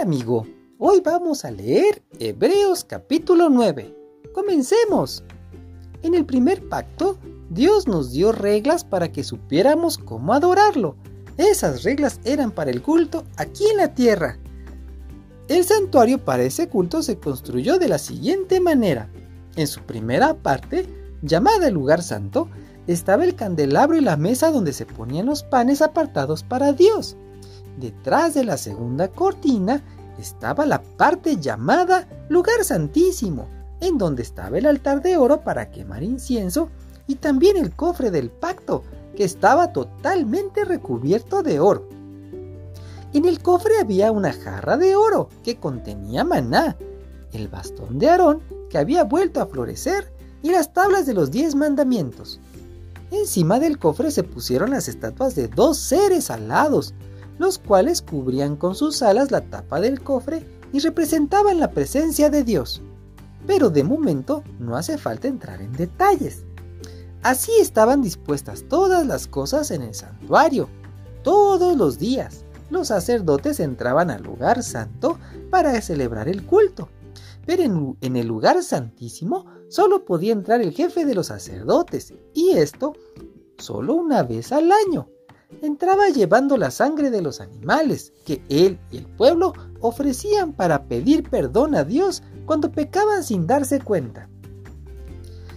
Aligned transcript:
Amigo, 0.00 0.46
hoy 0.78 1.00
vamos 1.04 1.44
a 1.44 1.50
leer 1.50 2.04
Hebreos 2.20 2.84
capítulo 2.84 3.48
9. 3.48 3.92
Comencemos. 4.32 5.24
En 6.02 6.14
el 6.14 6.24
primer 6.24 6.68
pacto, 6.68 7.18
Dios 7.50 7.88
nos 7.88 8.12
dio 8.12 8.30
reglas 8.30 8.84
para 8.84 9.10
que 9.10 9.24
supiéramos 9.24 9.98
cómo 9.98 10.34
adorarlo. 10.34 10.94
Esas 11.36 11.82
reglas 11.82 12.20
eran 12.22 12.52
para 12.52 12.70
el 12.70 12.80
culto 12.80 13.24
aquí 13.36 13.64
en 13.72 13.78
la 13.78 13.92
tierra. 13.94 14.38
El 15.48 15.64
santuario 15.64 16.24
para 16.24 16.44
ese 16.44 16.68
culto 16.68 17.02
se 17.02 17.18
construyó 17.18 17.80
de 17.80 17.88
la 17.88 17.98
siguiente 17.98 18.60
manera. 18.60 19.10
En 19.56 19.66
su 19.66 19.80
primera 19.80 20.34
parte, 20.34 20.86
llamada 21.22 21.66
el 21.66 21.74
lugar 21.74 22.04
santo, 22.04 22.48
estaba 22.86 23.24
el 23.24 23.34
candelabro 23.34 23.96
y 23.96 24.00
la 24.00 24.16
mesa 24.16 24.52
donde 24.52 24.72
se 24.72 24.86
ponían 24.86 25.26
los 25.26 25.42
panes 25.42 25.82
apartados 25.82 26.44
para 26.44 26.72
Dios. 26.72 27.16
Detrás 27.78 28.34
de 28.34 28.42
la 28.42 28.56
segunda 28.56 29.08
cortina 29.08 29.84
estaba 30.22 30.66
la 30.66 30.82
parte 30.82 31.36
llamada 31.36 32.08
lugar 32.28 32.64
santísimo, 32.64 33.48
en 33.80 33.98
donde 33.98 34.22
estaba 34.22 34.58
el 34.58 34.66
altar 34.66 35.02
de 35.02 35.16
oro 35.16 35.42
para 35.42 35.70
quemar 35.70 36.02
incienso 36.02 36.68
y 37.06 37.16
también 37.16 37.56
el 37.56 37.74
cofre 37.74 38.10
del 38.10 38.30
pacto, 38.30 38.82
que 39.16 39.24
estaba 39.24 39.72
totalmente 39.72 40.64
recubierto 40.64 41.42
de 41.42 41.58
oro. 41.60 41.88
En 43.12 43.24
el 43.24 43.40
cofre 43.40 43.78
había 43.80 44.12
una 44.12 44.32
jarra 44.32 44.76
de 44.76 44.94
oro 44.94 45.28
que 45.42 45.56
contenía 45.56 46.24
maná, 46.24 46.76
el 47.32 47.48
bastón 47.48 47.98
de 47.98 48.10
Aarón 48.10 48.42
que 48.68 48.78
había 48.78 49.04
vuelto 49.04 49.40
a 49.40 49.46
florecer 49.46 50.12
y 50.42 50.50
las 50.50 50.72
tablas 50.72 51.06
de 51.06 51.14
los 51.14 51.30
diez 51.30 51.54
mandamientos. 51.54 52.38
Encima 53.10 53.58
del 53.58 53.78
cofre 53.78 54.10
se 54.10 54.22
pusieron 54.22 54.70
las 54.70 54.88
estatuas 54.88 55.34
de 55.34 55.48
dos 55.48 55.78
seres 55.78 56.30
alados, 56.30 56.94
los 57.38 57.58
cuales 57.58 58.02
cubrían 58.02 58.56
con 58.56 58.74
sus 58.74 59.02
alas 59.02 59.30
la 59.30 59.42
tapa 59.42 59.80
del 59.80 60.02
cofre 60.02 60.46
y 60.72 60.80
representaban 60.80 61.60
la 61.60 61.70
presencia 61.70 62.30
de 62.30 62.44
Dios. 62.44 62.82
Pero 63.46 63.70
de 63.70 63.84
momento 63.84 64.42
no 64.58 64.76
hace 64.76 64.98
falta 64.98 65.28
entrar 65.28 65.62
en 65.62 65.72
detalles. 65.72 66.44
Así 67.22 67.52
estaban 67.60 68.02
dispuestas 68.02 68.64
todas 68.68 69.06
las 69.06 69.26
cosas 69.26 69.70
en 69.70 69.82
el 69.82 69.94
santuario. 69.94 70.68
Todos 71.22 71.76
los 71.76 71.98
días 71.98 72.44
los 72.70 72.88
sacerdotes 72.88 73.60
entraban 73.60 74.10
al 74.10 74.22
lugar 74.22 74.62
santo 74.62 75.18
para 75.50 75.80
celebrar 75.80 76.28
el 76.28 76.44
culto. 76.44 76.88
Pero 77.46 77.62
en, 77.62 78.16
el 78.16 78.26
lugar 78.26 78.62
santísimo 78.62 79.46
solo 79.68 80.04
podía 80.04 80.32
entrar 80.32 80.60
el 80.60 80.72
jefe 80.72 81.06
de 81.06 81.14
los 81.14 81.28
sacerdotes, 81.28 82.12
y 82.34 82.50
esto 82.50 82.92
solo 83.56 83.94
una 83.94 84.22
vez 84.22 84.52
al 84.52 84.70
año. 84.70 85.08
Entraba 85.62 86.10
llevando 86.10 86.58
la 86.58 86.70
sangre 86.70 87.10
de 87.10 87.22
los 87.22 87.40
animales 87.40 88.12
que 88.26 88.42
él 88.50 88.78
y 88.90 88.98
el 88.98 89.06
pueblo 89.06 89.54
ofrecían 89.80 90.52
para 90.52 90.84
pedir 90.84 91.28
perdón 91.30 91.74
a 91.74 91.84
Dios 91.84 92.22
cuando 92.44 92.70
pecaban 92.70 93.24
sin 93.24 93.46
darse 93.46 93.80
cuenta. 93.80 94.28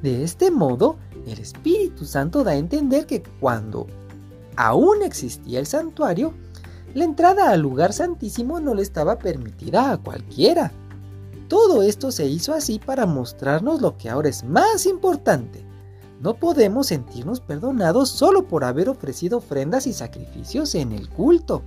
De 0.00 0.22
este 0.22 0.52
modo, 0.52 0.98
el 1.26 1.38
Espíritu 1.40 2.04
Santo 2.04 2.44
da 2.44 2.52
a 2.52 2.56
entender 2.56 3.06
que 3.06 3.24
cuando 3.40 3.88
aún 4.56 5.02
existía 5.02 5.58
el 5.58 5.66
santuario, 5.66 6.32
la 6.94 7.04
entrada 7.04 7.50
al 7.50 7.60
lugar 7.60 7.92
santísimo 7.92 8.60
no 8.60 8.74
le 8.74 8.82
estaba 8.82 9.18
permitida 9.18 9.90
a 9.90 9.98
cualquiera. 9.98 10.70
Todo 11.48 11.82
esto 11.82 12.12
se 12.12 12.26
hizo 12.26 12.54
así 12.54 12.78
para 12.78 13.04
mostrarnos 13.04 13.80
lo 13.80 13.98
que 13.98 14.08
ahora 14.08 14.28
es 14.28 14.44
más 14.44 14.86
importante. 14.86 15.66
No 16.22 16.34
podemos 16.34 16.86
sentirnos 16.86 17.40
perdonados 17.40 18.08
solo 18.08 18.46
por 18.46 18.62
haber 18.62 18.88
ofrecido 18.88 19.38
ofrendas 19.38 19.88
y 19.88 19.92
sacrificios 19.92 20.76
en 20.76 20.92
el 20.92 21.08
culto. 21.08 21.64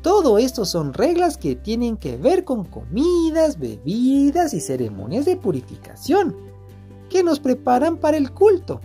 Todo 0.00 0.38
esto 0.38 0.64
son 0.64 0.94
reglas 0.94 1.36
que 1.36 1.56
tienen 1.56 1.98
que 1.98 2.16
ver 2.16 2.44
con 2.44 2.64
comidas, 2.64 3.58
bebidas 3.58 4.54
y 4.54 4.60
ceremonias 4.60 5.26
de 5.26 5.36
purificación, 5.36 6.34
que 7.10 7.22
nos 7.22 7.38
preparan 7.38 7.98
para 7.98 8.16
el 8.16 8.32
culto. 8.32 8.80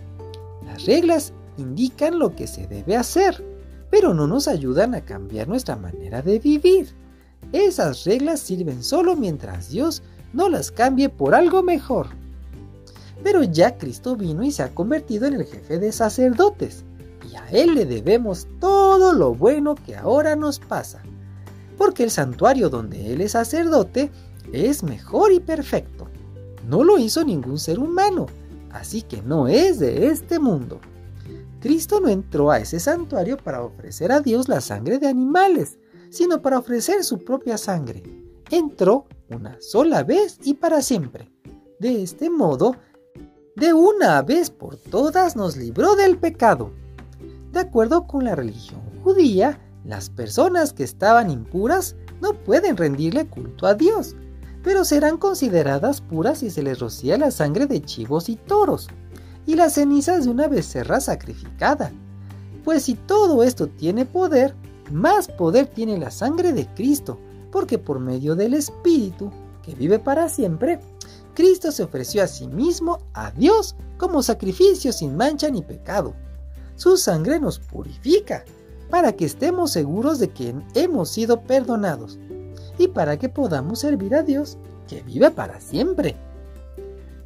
Las 0.66 0.84
reglas 0.84 1.32
indican 1.56 2.18
lo 2.18 2.36
que 2.36 2.46
se 2.46 2.66
debe 2.66 2.94
hacer, 2.94 3.42
pero 3.90 4.12
no 4.12 4.26
nos 4.26 4.46
ayudan 4.46 4.94
a 4.94 5.06
cambiar 5.06 5.48
nuestra 5.48 5.74
manera 5.74 6.20
de 6.20 6.38
vivir. 6.38 6.94
Esas 7.52 8.04
reglas 8.04 8.40
sirven 8.40 8.84
solo 8.84 9.16
mientras 9.16 9.70
Dios 9.70 10.02
no 10.34 10.50
las 10.50 10.70
cambie 10.70 11.08
por 11.08 11.34
algo 11.34 11.62
mejor. 11.62 12.17
Pero 13.22 13.42
ya 13.42 13.76
Cristo 13.76 14.16
vino 14.16 14.42
y 14.42 14.52
se 14.52 14.62
ha 14.62 14.74
convertido 14.74 15.26
en 15.26 15.34
el 15.34 15.44
jefe 15.44 15.78
de 15.78 15.92
sacerdotes, 15.92 16.84
y 17.30 17.36
a 17.36 17.48
Él 17.50 17.74
le 17.74 17.84
debemos 17.84 18.46
todo 18.60 19.12
lo 19.12 19.34
bueno 19.34 19.74
que 19.74 19.96
ahora 19.96 20.36
nos 20.36 20.58
pasa, 20.58 21.02
porque 21.76 22.04
el 22.04 22.10
santuario 22.10 22.68
donde 22.70 23.12
Él 23.12 23.20
es 23.20 23.32
sacerdote 23.32 24.10
es 24.52 24.82
mejor 24.82 25.32
y 25.32 25.40
perfecto. 25.40 26.08
No 26.68 26.84
lo 26.84 26.98
hizo 26.98 27.24
ningún 27.24 27.58
ser 27.58 27.78
humano, 27.78 28.26
así 28.70 29.02
que 29.02 29.22
no 29.22 29.48
es 29.48 29.78
de 29.78 30.06
este 30.06 30.38
mundo. 30.38 30.80
Cristo 31.60 32.00
no 32.00 32.08
entró 32.08 32.50
a 32.50 32.58
ese 32.58 32.78
santuario 32.78 33.36
para 33.36 33.62
ofrecer 33.62 34.12
a 34.12 34.20
Dios 34.20 34.48
la 34.48 34.60
sangre 34.60 34.98
de 34.98 35.08
animales, 35.08 35.78
sino 36.10 36.40
para 36.40 36.58
ofrecer 36.58 37.02
su 37.04 37.18
propia 37.24 37.58
sangre. 37.58 38.02
Entró 38.50 39.06
una 39.28 39.56
sola 39.60 40.04
vez 40.04 40.38
y 40.42 40.54
para 40.54 40.82
siempre. 40.82 41.30
De 41.80 42.02
este 42.02 42.30
modo, 42.30 42.76
de 43.58 43.72
una 43.72 44.22
vez 44.22 44.50
por 44.50 44.76
todas 44.76 45.34
nos 45.34 45.56
libró 45.56 45.96
del 45.96 46.16
pecado. 46.16 46.70
De 47.52 47.60
acuerdo 47.60 48.06
con 48.06 48.24
la 48.24 48.36
religión 48.36 48.80
judía, 49.02 49.58
las 49.84 50.10
personas 50.10 50.72
que 50.72 50.84
estaban 50.84 51.30
impuras 51.30 51.96
no 52.20 52.34
pueden 52.34 52.76
rendirle 52.76 53.26
culto 53.26 53.66
a 53.66 53.74
Dios, 53.74 54.14
pero 54.62 54.84
serán 54.84 55.16
consideradas 55.16 56.00
puras 56.00 56.38
si 56.38 56.50
se 56.50 56.62
les 56.62 56.78
rocía 56.78 57.18
la 57.18 57.32
sangre 57.32 57.66
de 57.66 57.82
chivos 57.82 58.28
y 58.28 58.36
toros 58.36 58.88
y 59.44 59.56
las 59.56 59.74
cenizas 59.74 60.24
de 60.24 60.30
una 60.30 60.46
becerra 60.46 61.00
sacrificada. 61.00 61.90
Pues 62.64 62.84
si 62.84 62.94
todo 62.94 63.42
esto 63.42 63.66
tiene 63.66 64.04
poder, 64.04 64.54
más 64.92 65.26
poder 65.26 65.66
tiene 65.66 65.98
la 65.98 66.10
sangre 66.10 66.52
de 66.52 66.66
Cristo, 66.74 67.18
porque 67.50 67.78
por 67.78 67.98
medio 67.98 68.36
del 68.36 68.54
Espíritu, 68.54 69.32
que 69.64 69.74
vive 69.74 69.98
para 69.98 70.28
siempre, 70.28 70.80
Cristo 71.38 71.70
se 71.70 71.84
ofreció 71.84 72.24
a 72.24 72.26
sí 72.26 72.48
mismo 72.48 72.98
a 73.14 73.30
Dios 73.30 73.76
como 73.96 74.24
sacrificio 74.24 74.92
sin 74.92 75.16
mancha 75.16 75.48
ni 75.48 75.62
pecado. 75.62 76.12
Su 76.74 76.96
sangre 76.96 77.38
nos 77.38 77.60
purifica, 77.60 78.44
para 78.90 79.12
que 79.12 79.26
estemos 79.26 79.70
seguros 79.70 80.18
de 80.18 80.30
que 80.30 80.52
hemos 80.74 81.10
sido 81.10 81.42
perdonados 81.42 82.18
y 82.76 82.88
para 82.88 83.20
que 83.20 83.28
podamos 83.28 83.78
servir 83.78 84.16
a 84.16 84.24
Dios 84.24 84.58
que 84.88 85.00
vive 85.04 85.30
para 85.30 85.60
siempre. 85.60 86.16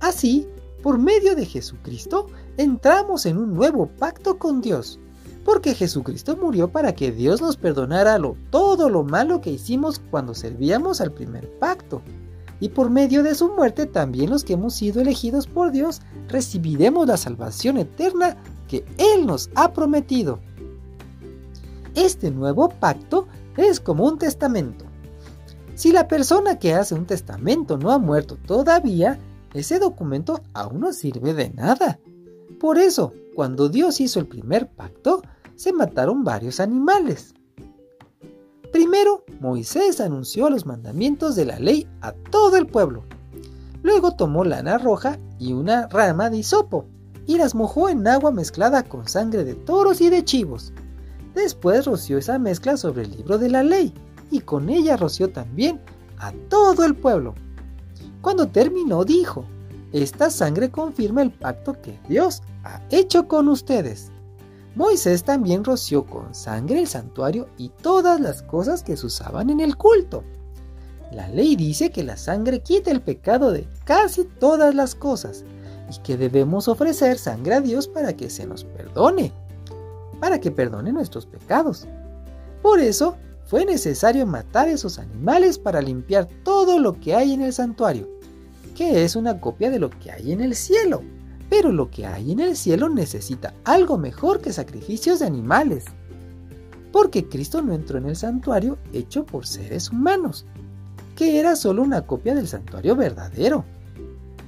Así, 0.00 0.46
por 0.82 0.98
medio 0.98 1.34
de 1.34 1.46
Jesucristo, 1.46 2.26
entramos 2.58 3.24
en 3.24 3.38
un 3.38 3.54
nuevo 3.54 3.86
pacto 3.86 4.38
con 4.38 4.60
Dios, 4.60 5.00
porque 5.42 5.74
Jesucristo 5.74 6.36
murió 6.36 6.68
para 6.68 6.94
que 6.94 7.12
Dios 7.12 7.40
nos 7.40 7.56
perdonara 7.56 8.20
todo 8.50 8.90
lo 8.90 9.04
malo 9.04 9.40
que 9.40 9.52
hicimos 9.52 10.02
cuando 10.10 10.34
servíamos 10.34 11.00
al 11.00 11.12
primer 11.12 11.48
pacto. 11.58 12.02
Y 12.62 12.68
por 12.68 12.90
medio 12.90 13.24
de 13.24 13.34
su 13.34 13.48
muerte 13.48 13.86
también 13.86 14.30
los 14.30 14.44
que 14.44 14.52
hemos 14.52 14.74
sido 14.74 15.00
elegidos 15.00 15.48
por 15.48 15.72
Dios 15.72 16.00
recibiremos 16.28 17.08
la 17.08 17.16
salvación 17.16 17.76
eterna 17.76 18.36
que 18.68 18.84
Él 18.98 19.26
nos 19.26 19.50
ha 19.56 19.72
prometido. 19.72 20.38
Este 21.96 22.30
nuevo 22.30 22.68
pacto 22.68 23.26
es 23.56 23.80
como 23.80 24.06
un 24.06 24.16
testamento. 24.16 24.84
Si 25.74 25.90
la 25.90 26.06
persona 26.06 26.60
que 26.60 26.72
hace 26.72 26.94
un 26.94 27.04
testamento 27.04 27.78
no 27.78 27.90
ha 27.90 27.98
muerto 27.98 28.36
todavía, 28.36 29.18
ese 29.54 29.80
documento 29.80 30.40
aún 30.54 30.78
no 30.78 30.92
sirve 30.92 31.34
de 31.34 31.50
nada. 31.50 31.98
Por 32.60 32.78
eso, 32.78 33.12
cuando 33.34 33.70
Dios 33.70 34.00
hizo 34.00 34.20
el 34.20 34.28
primer 34.28 34.68
pacto, 34.68 35.20
se 35.56 35.72
mataron 35.72 36.22
varios 36.22 36.60
animales. 36.60 37.34
Primero, 38.70 39.24
Moisés 39.42 40.00
anunció 40.00 40.48
los 40.50 40.66
mandamientos 40.66 41.34
de 41.34 41.44
la 41.44 41.58
ley 41.58 41.88
a 42.00 42.12
todo 42.12 42.56
el 42.56 42.68
pueblo. 42.68 43.02
Luego 43.82 44.12
tomó 44.12 44.44
lana 44.44 44.78
roja 44.78 45.18
y 45.40 45.52
una 45.52 45.88
rama 45.88 46.30
de 46.30 46.36
hisopo 46.36 46.86
y 47.26 47.38
las 47.38 47.56
mojó 47.56 47.88
en 47.88 48.06
agua 48.06 48.30
mezclada 48.30 48.84
con 48.84 49.08
sangre 49.08 49.42
de 49.42 49.54
toros 49.54 50.00
y 50.00 50.10
de 50.10 50.24
chivos. 50.24 50.72
Después 51.34 51.86
roció 51.86 52.18
esa 52.18 52.38
mezcla 52.38 52.76
sobre 52.76 53.02
el 53.02 53.10
libro 53.10 53.36
de 53.36 53.50
la 53.50 53.64
ley 53.64 53.92
y 54.30 54.42
con 54.42 54.70
ella 54.70 54.96
roció 54.96 55.28
también 55.30 55.80
a 56.18 56.30
todo 56.48 56.84
el 56.84 56.94
pueblo. 56.94 57.34
Cuando 58.20 58.46
terminó 58.46 59.04
dijo, 59.04 59.44
esta 59.90 60.30
sangre 60.30 60.70
confirma 60.70 61.20
el 61.20 61.32
pacto 61.32 61.72
que 61.82 61.98
Dios 62.08 62.42
ha 62.62 62.80
hecho 62.90 63.26
con 63.26 63.48
ustedes. 63.48 64.12
Moisés 64.74 65.22
también 65.22 65.64
roció 65.64 66.06
con 66.06 66.34
sangre 66.34 66.80
el 66.80 66.86
santuario 66.86 67.48
y 67.58 67.68
todas 67.68 68.20
las 68.20 68.42
cosas 68.42 68.82
que 68.82 68.96
se 68.96 69.06
usaban 69.06 69.50
en 69.50 69.60
el 69.60 69.76
culto. 69.76 70.24
La 71.12 71.28
ley 71.28 71.56
dice 71.56 71.90
que 71.90 72.02
la 72.02 72.16
sangre 72.16 72.60
quita 72.60 72.90
el 72.90 73.02
pecado 73.02 73.52
de 73.52 73.68
casi 73.84 74.24
todas 74.24 74.74
las 74.74 74.94
cosas 74.94 75.44
y 75.90 76.00
que 76.00 76.16
debemos 76.16 76.68
ofrecer 76.68 77.18
sangre 77.18 77.54
a 77.54 77.60
Dios 77.60 77.86
para 77.86 78.14
que 78.16 78.30
se 78.30 78.46
nos 78.46 78.64
perdone, 78.64 79.30
para 80.20 80.40
que 80.40 80.50
perdone 80.50 80.90
nuestros 80.90 81.26
pecados. 81.26 81.86
Por 82.62 82.80
eso 82.80 83.16
fue 83.44 83.66
necesario 83.66 84.24
matar 84.24 84.68
esos 84.68 84.98
animales 84.98 85.58
para 85.58 85.82
limpiar 85.82 86.26
todo 86.44 86.78
lo 86.78 86.98
que 86.98 87.14
hay 87.14 87.34
en 87.34 87.42
el 87.42 87.52
santuario, 87.52 88.08
que 88.74 89.04
es 89.04 89.16
una 89.16 89.38
copia 89.38 89.70
de 89.70 89.78
lo 89.78 89.90
que 89.90 90.12
hay 90.12 90.32
en 90.32 90.40
el 90.40 90.54
cielo. 90.54 91.02
Pero 91.52 91.70
lo 91.70 91.90
que 91.90 92.06
hay 92.06 92.32
en 92.32 92.40
el 92.40 92.56
cielo 92.56 92.88
necesita 92.88 93.52
algo 93.64 93.98
mejor 93.98 94.40
que 94.40 94.54
sacrificios 94.54 95.18
de 95.18 95.26
animales. 95.26 95.84
Porque 96.90 97.28
Cristo 97.28 97.60
no 97.60 97.74
entró 97.74 97.98
en 97.98 98.06
el 98.06 98.16
santuario 98.16 98.78
hecho 98.94 99.26
por 99.26 99.46
seres 99.46 99.90
humanos, 99.90 100.46
que 101.14 101.38
era 101.38 101.54
solo 101.54 101.82
una 101.82 102.06
copia 102.06 102.34
del 102.34 102.48
santuario 102.48 102.96
verdadero. 102.96 103.66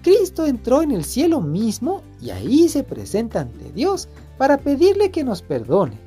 Cristo 0.03 0.47
entró 0.47 0.81
en 0.81 0.93
el 0.93 1.05
cielo 1.05 1.43
mismo 1.43 2.01
y 2.23 2.31
ahí 2.31 2.71
se 2.71 2.85
presenta 2.85 3.43
ante 3.43 3.71
Dios 3.73 4.09
para 4.39 4.57
pedirle 4.57 5.11
que 5.11 5.25
nos 5.25 5.43
perdone. 5.43 6.01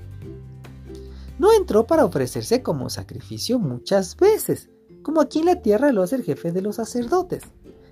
No 1.38 1.54
entró 1.54 1.86
para 1.86 2.06
ofrecerse 2.06 2.64
como 2.64 2.90
sacrificio 2.90 3.60
muchas 3.60 4.18
veces, 4.18 4.72
como 5.04 5.22
aquí 5.22 5.42
en 5.42 5.46
la 5.46 5.62
tierra 5.62 5.92
lo 5.92 6.02
hace 6.02 6.16
el 6.16 6.24
jefe 6.24 6.52
de 6.52 6.64
los 6.64 6.78
sacerdotes 6.78 7.44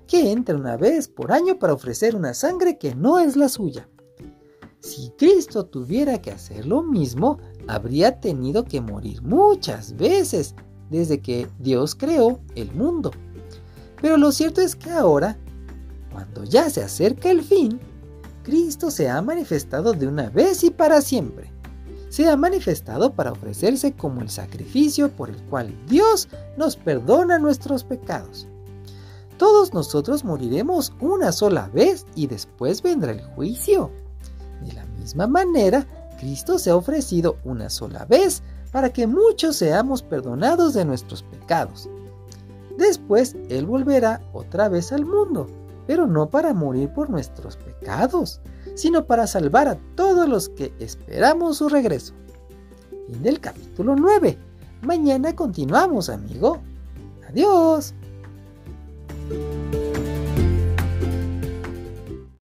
que 0.07 0.31
entra 0.31 0.55
una 0.55 0.77
vez 0.77 1.07
por 1.07 1.31
año 1.31 1.57
para 1.57 1.73
ofrecer 1.73 2.15
una 2.15 2.33
sangre 2.33 2.77
que 2.77 2.95
no 2.95 3.19
es 3.19 3.35
la 3.35 3.49
suya. 3.49 3.87
Si 4.79 5.09
Cristo 5.17 5.65
tuviera 5.65 6.21
que 6.21 6.31
hacer 6.31 6.65
lo 6.67 6.83
mismo, 6.83 7.39
habría 7.67 8.19
tenido 8.19 8.65
que 8.65 8.81
morir 8.81 9.21
muchas 9.23 9.95
veces 9.95 10.53
desde 10.89 11.19
que 11.19 11.47
Dios 11.59 11.95
creó 11.95 12.39
el 12.55 12.71
mundo. 12.73 13.11
Pero 14.01 14.17
lo 14.17 14.31
cierto 14.31 14.61
es 14.61 14.75
que 14.75 14.91
ahora, 14.91 15.37
cuando 16.11 16.43
ya 16.43 16.69
se 16.69 16.83
acerca 16.83 17.31
el 17.31 17.41
fin, 17.41 17.79
Cristo 18.43 18.91
se 18.91 19.09
ha 19.09 19.19
manifestado 19.23 19.93
de 19.93 20.07
una 20.07 20.29
vez 20.29 20.63
y 20.63 20.69
para 20.69 21.01
siempre. 21.01 21.51
Se 22.09 22.29
ha 22.29 22.37
manifestado 22.37 23.13
para 23.13 23.31
ofrecerse 23.31 23.93
como 23.93 24.21
el 24.21 24.29
sacrificio 24.29 25.09
por 25.11 25.31
el 25.31 25.41
cual 25.45 25.75
Dios 25.87 26.29
nos 26.55 26.75
perdona 26.75 27.39
nuestros 27.39 27.83
pecados. 27.83 28.47
Todos 29.37 29.73
nosotros 29.73 30.23
moriremos 30.23 30.93
una 31.01 31.31
sola 31.31 31.69
vez 31.73 32.05
y 32.15 32.27
después 32.27 32.81
vendrá 32.81 33.11
el 33.11 33.21
juicio. 33.21 33.91
De 34.61 34.73
la 34.73 34.85
misma 34.85 35.27
manera, 35.27 35.85
Cristo 36.19 36.57
se 36.57 36.69
ha 36.69 36.75
ofrecido 36.75 37.37
una 37.43 37.69
sola 37.69 38.05
vez 38.05 38.41
para 38.71 38.91
que 38.91 39.07
muchos 39.07 39.57
seamos 39.57 40.01
perdonados 40.01 40.73
de 40.73 40.85
nuestros 40.85 41.23
pecados. 41.23 41.89
Después 42.77 43.35
Él 43.49 43.65
volverá 43.65 44.21
otra 44.33 44.69
vez 44.69 44.91
al 44.91 45.05
mundo, 45.05 45.47
pero 45.87 46.07
no 46.07 46.29
para 46.29 46.53
morir 46.53 46.89
por 46.93 47.09
nuestros 47.09 47.57
pecados, 47.57 48.41
sino 48.75 49.05
para 49.05 49.27
salvar 49.27 49.67
a 49.67 49.77
todos 49.95 50.27
los 50.27 50.49
que 50.49 50.73
esperamos 50.79 51.57
su 51.57 51.69
regreso. 51.69 52.13
Fin 53.07 53.21
del 53.21 53.39
capítulo 53.39 53.95
9. 53.95 54.37
Mañana 54.81 55.35
continuamos, 55.35 56.09
amigo. 56.09 56.59
Adiós. 57.29 57.93
Música 59.29 59.84